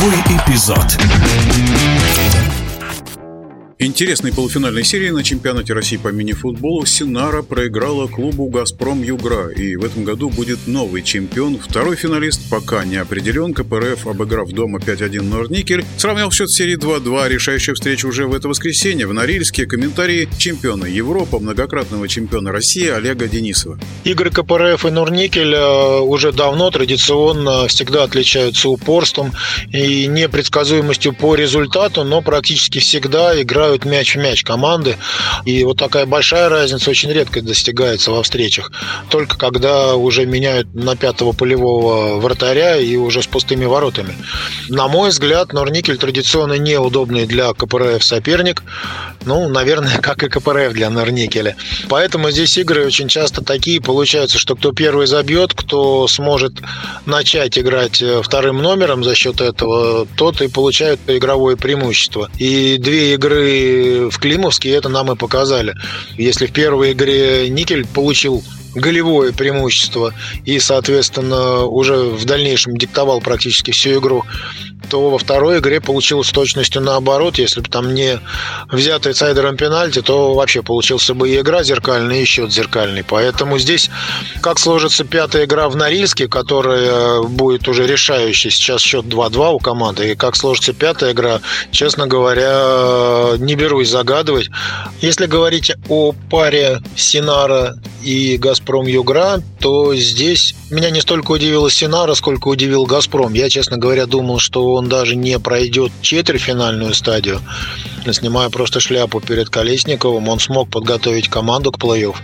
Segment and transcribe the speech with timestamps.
[0.00, 0.96] Сороковой эпизод.
[3.82, 9.84] Интересной полуфинальной серии на чемпионате России по мини-футболу Синара проиграла клубу «Газпром Югра», и в
[9.86, 11.58] этом году будет новый чемпион.
[11.58, 13.54] Второй финалист пока не определен.
[13.54, 17.30] КПРФ, обыграв дома 5-1 Норникель, сравнял счет серии 2-2.
[17.30, 19.64] Решающая встреча уже в это воскресенье в Норильске.
[19.64, 23.78] Комментарии чемпиона Европы, многократного чемпиона России Олега Денисова.
[24.04, 29.32] Игры КПРФ и Норникель э, уже давно традиционно всегда отличаются упорством
[29.72, 34.96] и непредсказуемостью по результату, но практически всегда играют играют мяч в мяч команды.
[35.44, 38.70] И вот такая большая разница очень редко достигается во встречах.
[39.08, 44.14] Только когда уже меняют на пятого полевого вратаря и уже с пустыми воротами.
[44.68, 48.62] На мой взгляд, Норникель традиционно неудобный для КПРФ соперник.
[49.24, 51.56] Ну, наверное, как и КПРФ для Норникеля.
[51.88, 56.54] Поэтому здесь игры очень часто такие получаются, что кто первый забьет, кто сможет
[57.06, 62.30] начать играть э, вторым номером за счет этого, тот и получает игровое преимущество.
[62.38, 63.59] И две игры
[64.10, 65.74] в Климовске это нам и показали.
[66.16, 68.42] Если в первой игре Никель получил
[68.74, 74.24] голевое преимущество и, соответственно, уже в дальнейшем диктовал практически всю игру,
[74.90, 77.38] то во второй игре получилось с точностью наоборот.
[77.38, 78.20] Если бы там не
[78.70, 83.04] взятый сайдером пенальти, то вообще получился бы и игра зеркальная, и счет зеркальный.
[83.04, 83.88] Поэтому здесь
[84.42, 88.50] как сложится пятая игра в Норильске, которая будет уже решающей.
[88.50, 90.12] Сейчас счет 2-2 у команды.
[90.12, 94.50] И как сложится пятая игра, честно говоря, не берусь загадывать.
[95.00, 102.14] Если говорить о паре Синара и Газпром Югра, то здесь меня не столько удивила Синара,
[102.14, 103.34] сколько удивил Газпром.
[103.34, 107.40] Я, честно говоря, думал, что он даже не пройдет четвертьфинальную стадию.
[108.10, 112.16] Снимая просто шляпу перед Колесниковым, он смог подготовить команду к плей-офф.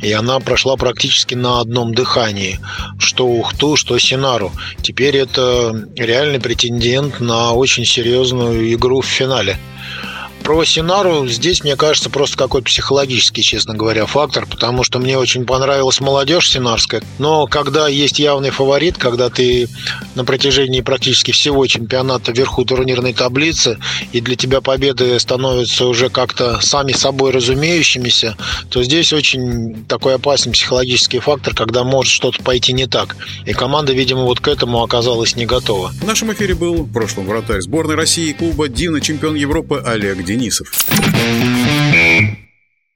[0.00, 2.60] И она прошла практически на одном дыхании.
[2.98, 4.52] Что Ухту, что Синару.
[4.80, 9.58] Теперь это реальный претендент на очень серьезную игру в финале.
[10.48, 15.44] Про Синару здесь, мне кажется, просто какой-то психологический, честно говоря, фактор, потому что мне очень
[15.44, 17.02] понравилась молодежь синарская.
[17.18, 19.68] Но когда есть явный фаворит, когда ты
[20.14, 23.76] на протяжении практически всего чемпионата вверху турнирной таблицы,
[24.12, 28.34] и для тебя победы становятся уже как-то сами собой разумеющимися,
[28.70, 33.16] то здесь очень такой опасный психологический фактор, когда может что-то пойти не так.
[33.44, 35.88] И команда, видимо, вот к этому оказалась не готова.
[36.00, 40.70] В нашем эфире был в прошлом вратарь сборной России клуба «Дина» чемпион Европы Олег Денисов.